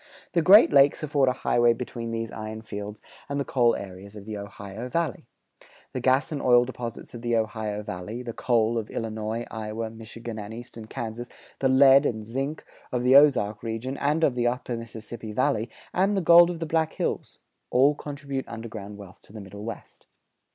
[0.31, 4.25] The Great Lakes afford a highway between these iron fields and the coal areas of
[4.25, 5.27] the Ohio Valley.
[5.93, 10.39] The gas and oil deposits of the Ohio Valley, the coal of Illinois, Iowa, Michigan,
[10.39, 11.29] and eastern Kansas,
[11.59, 16.17] the lead and zinc of the Ozark region and of the upper Mississippi Valley, and
[16.17, 17.37] the gold of the black Hills,
[17.69, 20.07] all contribute underground wealth to the Middle West.